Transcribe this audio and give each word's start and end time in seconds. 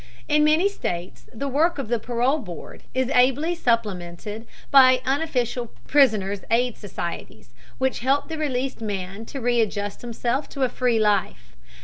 In 0.27 0.43
many 0.43 0.67
states 0.67 1.27
the 1.31 1.47
work 1.47 1.77
of 1.77 1.87
the 1.87 1.99
parole 1.99 2.39
board 2.39 2.81
is 2.95 3.09
ably 3.13 3.53
supplemented 3.53 4.47
by 4.71 4.99
unofficial 5.05 5.67
prisoners' 5.85 6.41
aid 6.49 6.75
societies 6.75 7.53
which 7.77 7.99
help 7.99 8.27
the 8.27 8.39
released 8.39 8.81
man 8.81 9.25
to 9.25 9.39
readjust 9.39 10.01
himself 10.01 10.49
to 10.49 10.63
a 10.63 10.69
free 10.69 10.97
life. 10.97 11.55